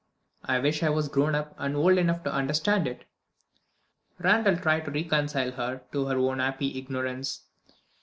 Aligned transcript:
I 0.43 0.57
wish 0.57 0.81
I 0.81 0.89
was 0.89 1.09
grown 1.09 1.35
up, 1.35 1.53
and 1.59 1.75
old 1.75 1.99
enough 1.99 2.23
to 2.23 2.33
understand 2.33 2.87
it." 2.87 3.05
Randal 4.17 4.57
tried 4.57 4.85
to 4.85 4.91
reconcile 4.91 5.51
her 5.51 5.83
to 5.91 6.07
her 6.07 6.17
own 6.17 6.39
happy 6.39 6.75
ignorance. 6.75 7.43